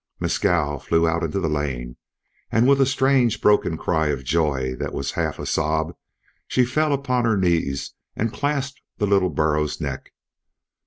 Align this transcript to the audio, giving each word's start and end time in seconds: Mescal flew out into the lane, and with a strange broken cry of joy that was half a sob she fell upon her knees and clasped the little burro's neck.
Mescal 0.19 0.79
flew 0.79 1.07
out 1.07 1.21
into 1.21 1.39
the 1.39 1.47
lane, 1.47 1.95
and 2.51 2.67
with 2.67 2.81
a 2.81 2.87
strange 2.87 3.39
broken 3.39 3.77
cry 3.77 4.07
of 4.07 4.23
joy 4.23 4.73
that 4.77 4.93
was 4.93 5.11
half 5.11 5.37
a 5.37 5.45
sob 5.45 5.95
she 6.47 6.65
fell 6.65 6.91
upon 6.91 7.23
her 7.23 7.37
knees 7.37 7.93
and 8.15 8.33
clasped 8.33 8.81
the 8.97 9.05
little 9.05 9.29
burro's 9.29 9.79
neck. 9.79 10.11